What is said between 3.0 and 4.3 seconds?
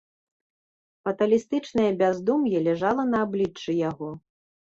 на абліччы яго.